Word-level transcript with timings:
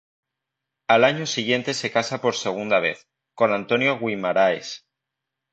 Al 0.87 1.03
año 1.03 1.27
siguiente 1.27 1.75
se 1.75 1.91
casa 1.91 2.21
por 2.21 2.33
segunda 2.33 2.79
vez, 2.79 3.05
con 3.35 3.53
António 3.53 3.99
Guimarães. 3.99 4.83